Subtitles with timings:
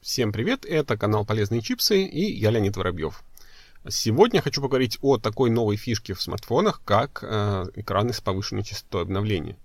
[0.00, 3.22] Всем привет, это канал Полезные чипсы и я Леонид Воробьев.
[3.88, 9.02] Сегодня хочу поговорить о такой новой фишке в смартфонах, как э, экраны с повышенной частотой
[9.02, 9.56] обновления.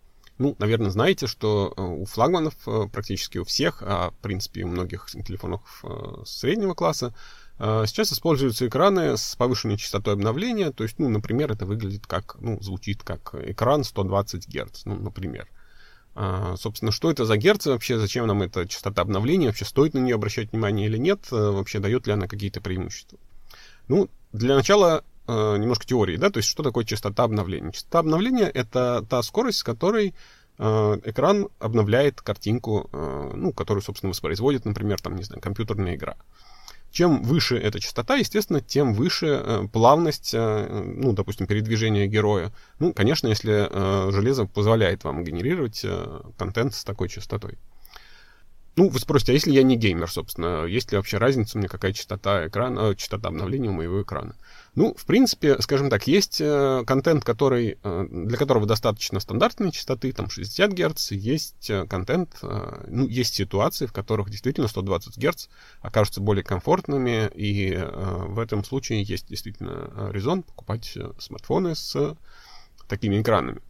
[0.42, 4.70] Ну, наверное, знаете, что э, у флагманов э, практически у всех, а в принципе у
[4.70, 7.14] многих телефонов э, среднего класса,
[7.60, 10.72] сейчас используются экраны с повышенной частотой обновления.
[10.72, 15.48] То есть, ну, например, это выглядит как, ну, звучит как экран 120 Гц, ну, например.
[16.16, 20.16] Собственно, что это за герцы вообще, зачем нам эта частота обновления, вообще стоит на нее
[20.16, 23.18] обращать внимание или нет, э, вообще дает ли она какие-то преимущества.
[23.88, 27.72] Ну, для начала э, немножко теории, да, то есть что такое частота обновления?
[27.72, 30.14] Частота обновления— это та скорость, с которой
[30.58, 30.64] э,
[31.06, 36.18] экран обновляет картинку, ну, которую, собственно, воспроизводит, например, там, не знаю, компьютерная игра.
[36.92, 42.52] Чем выше эта частота, естественно, тем выше э, плавность, э, ну, допустим, передвижения героя.
[42.80, 45.86] Ну, конечно, если э, железо позволяет вам генерировать
[46.38, 47.58] контент с такой частотой.
[48.76, 51.94] Ну, вы спросите, а если я не геймер, собственно, есть ли вообще разница мне, какая
[51.94, 54.36] частота экрана, частота обновления у моего экрана?
[54.74, 60.14] Ну, в принципе, скажем так, есть э, контент, который, э, для которого достаточно стандартной частоты,
[60.14, 65.48] там 60 Гц, есть э, контент, ну, есть ситуации, в которых действительно 120 Гц
[65.82, 72.16] окажутся более комфортными, и в этом случае есть действительно резон покупать смартфоны с
[72.88, 73.62] такими экранами.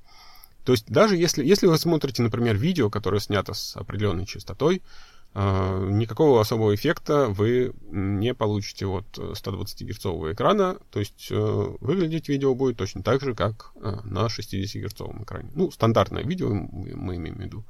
[0.66, 4.84] То есть даже если, если вы смотрите, например, видео, которое снято с определенной частотой,
[5.34, 10.78] никакого особого эффекта вы не получите от 120-герцового экрана.
[10.92, 15.50] То есть э, выглядеть видео будет точно так же, как э, на 60-герцовом экране.
[15.56, 17.66] Ну, стандартное видео мы имеем в виду.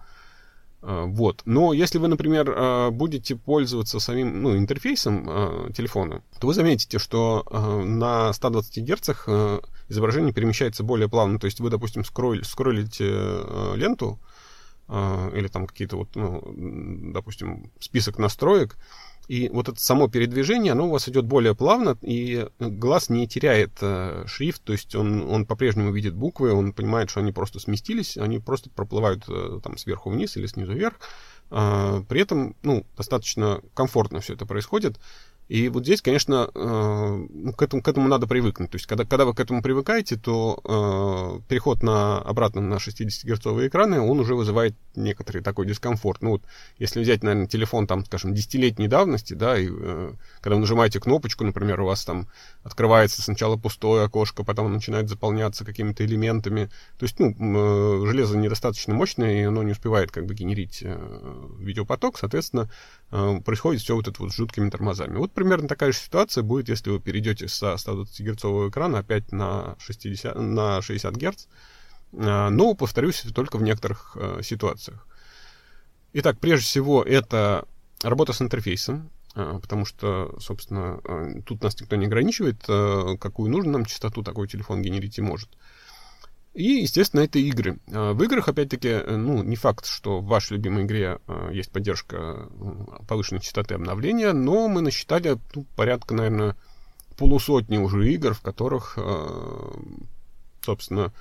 [0.81, 1.41] Э, вот.
[1.45, 6.99] Но если вы, например, э, будете пользоваться самим ну, интерфейсом э, телефона, то вы заметите,
[6.99, 7.45] что
[7.85, 9.09] на 120 Гц
[9.89, 11.39] изображение перемещается более плавно.
[11.39, 13.05] То есть вы, допустим, скроллите
[13.75, 14.19] ленту,
[14.91, 16.43] или там какие-то вот, ну,
[17.13, 18.77] допустим, список настроек,
[19.31, 23.71] и вот это само передвижение, оно у вас идет более плавно, и глаз не теряет
[23.79, 28.17] э, шрифт, то есть он, он по-прежнему видит буквы, он понимает, что они просто сместились,
[28.17, 30.95] они просто проплывают э, там сверху вниз или снизу вверх.
[31.49, 34.99] Э, при этом, ну, достаточно комфортно все это происходит.
[35.51, 38.71] И вот здесь, конечно, э, ну, к, этому, к этому надо привыкнуть.
[38.71, 43.67] То есть, когда, когда вы к этому привыкаете, то э, переход на, обратно на 60-герцовые
[43.67, 46.21] экраны, он уже вызывает некоторый такой дискомфорт.
[46.21, 46.43] Ну вот,
[46.79, 51.43] если взять, наверное, телефон, там, скажем, десятилетней давности, да, и э, когда вы нажимаете кнопочку,
[51.43, 52.29] например, у вас там
[52.63, 56.67] открывается сначала пустое окошко, потом начинает заполняться какими-то элементами.
[56.97, 61.47] То есть, ну, э, железо недостаточно мощное, и оно не успевает как бы генерить э,
[61.59, 62.71] видеопоток, соответственно,
[63.11, 65.17] э, происходит все вот это вот с жуткими тормозами.
[65.17, 69.75] Вот примерно такая же ситуация будет, если вы перейдете со 120 герцового экрана опять на
[69.79, 71.45] 60, на 60 герц.
[72.13, 75.07] А, но, повторюсь, только в некоторых э, ситуациях.
[76.13, 77.65] Итак, прежде всего, это
[78.03, 82.61] работа с интерфейсом, э, потому что, собственно, э, тут нас никто не ограничивает,
[83.19, 85.49] какую нужно нам частоту такой телефон генерить и может.
[86.53, 87.79] И, естественно, это игры.
[87.91, 91.71] А, в играх, опять-таки, э, ну, не факт, что в вашей любимой игре э, есть
[91.71, 92.49] поддержка
[93.07, 96.57] повышенной частоты обновления, но мы насчитали ну, порядка, наверное,
[97.17, 99.71] полусотни уже игр, в которых, э,
[100.61, 101.13] собственно,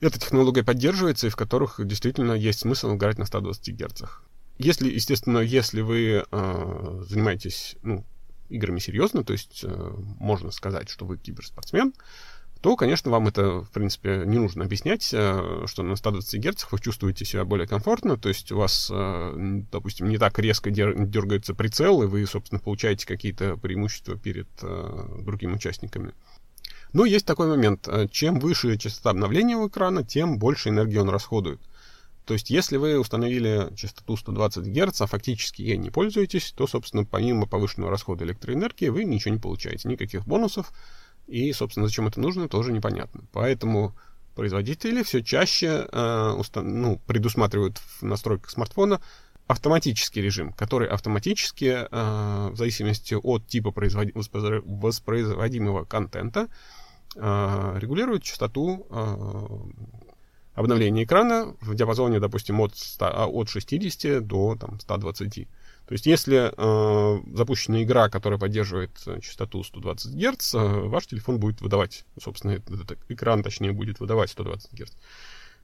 [0.00, 4.02] эта технология поддерживается и в которых действительно есть смысл играть на 120 Гц.
[4.56, 8.04] Если, естественно, если вы занимаетесь ну,
[8.48, 9.64] играми серьезно, то есть
[10.18, 11.92] можно сказать, что вы киберспортсмен,
[12.60, 16.78] то, конечно, вам это, в принципе, не нужно объяснять, э, что на 120 Гц вы
[16.78, 22.02] чувствуете себя более комфортно, то есть у вас, э, допустим, не так резко дергается прицел,
[22.02, 26.12] и вы, собственно, получаете какие-то преимущества перед э, другими участниками.
[26.92, 27.88] Но есть такой момент.
[28.10, 31.60] Чем выше частота обновления у экрана, тем больше энергии он расходует.
[32.26, 37.04] То есть, если вы установили частоту 120 Гц, а фактически ей не пользуетесь, то, собственно,
[37.04, 40.72] помимо повышенного расхода электроэнергии, вы ничего не получаете, никаких бонусов,
[41.30, 43.22] и, собственно, зачем это нужно, тоже непонятно.
[43.32, 43.94] Поэтому
[44.34, 49.00] производители все чаще э, устан- ну, предусматривают в настройках смартфона
[49.46, 56.48] автоматический режим, который автоматически, э, в зависимости от типа производи- воспроизводимого контента,
[57.16, 59.46] э, регулирует частоту э,
[60.54, 65.48] обновления экрана в диапазоне, допустим, от, 100, а, от 60 до там, 120.
[65.90, 71.40] То есть, если э, запущена игра, которая поддерживает э, частоту 120 Гц, э, ваш телефон
[71.40, 74.92] будет выдавать, собственно, этот экран, точнее, будет выдавать 120 Гц.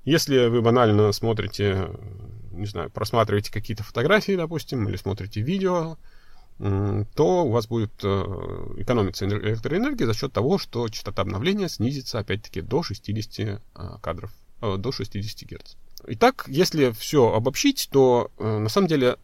[0.04, 1.90] Если вы банально смотрите,
[2.50, 5.96] не знаю, просматриваете какие-то фотографии, допустим, или смотрите видео,
[6.58, 8.08] то у вас будет э,
[8.78, 13.58] экономиться электроэнергия за счет того, что частота обновления снизится, опять-таки, до 60 э,
[14.02, 15.76] кадров, э, до 60 Гц.
[16.08, 19.16] Итак, если все обобщить, то на самом деле э,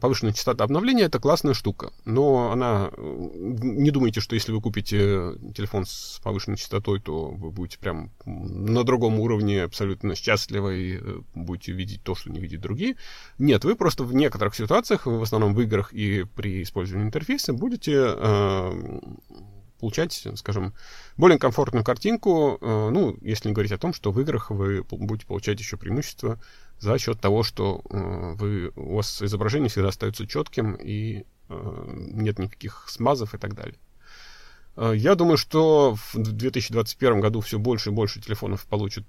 [0.00, 5.86] повышенная частота обновления это классная штука, но она не думайте, что если вы купите телефон
[5.86, 11.00] с повышенной частотой, то вы будете прям на другом уровне абсолютно счастливы и
[11.34, 12.96] будете видеть то, что не видят другие.
[13.38, 18.14] Нет, вы просто в некоторых ситуациях, в основном в играх и при использовании интерфейса, будете
[19.84, 20.72] получать, скажем,
[21.18, 25.26] более комфортную картинку, э, ну, если не говорить о том, что в играх вы будете
[25.26, 26.40] получать еще преимущество
[26.80, 31.84] за счет того, что э, вы, у вас изображение всегда остается четким и э,
[32.14, 33.76] нет никаких смазов и так далее.
[34.76, 39.04] Я думаю, что в 2021 году все больше и больше телефонов получат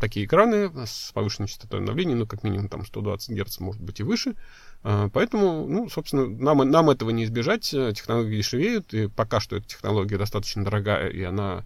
[0.00, 4.02] такие экраны с повышенной частотой обновления, ну, как минимум там 120 Гц, может быть, и
[4.02, 4.34] выше.
[4.82, 7.62] А, поэтому, ну, собственно, нам, нам этого не избежать.
[7.62, 11.64] Технологии дешевеют, и пока что эта технология достаточно дорогая, и она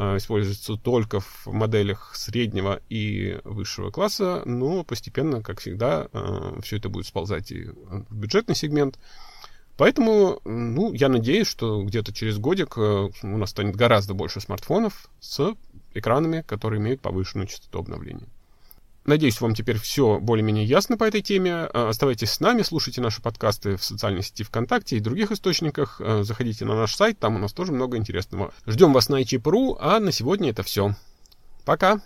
[0.00, 6.76] а, используется только в моделях среднего и высшего класса, но постепенно, как всегда, а, все
[6.76, 8.96] это будет сползать и в бюджетный сегмент.
[9.76, 15.54] Поэтому, ну, я надеюсь, что где-то через годик у нас станет гораздо больше смартфонов с
[15.94, 18.28] экранами, которые имеют повышенную частоту обновления.
[19.08, 21.54] Надеюсь, вам теперь все более-менее ясно по этой теме.
[21.54, 25.98] А, оставайтесь с нами, слушайте наши подкасты в социальной сети ВКонтакте и других источниках.
[26.04, 28.52] А, заходите на наш сайт, там у нас тоже много интересного.
[28.66, 30.94] Ждем вас на iChip.ru, а на сегодня это все.
[31.64, 31.96] Пока!